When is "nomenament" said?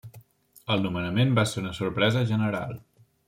0.85-1.35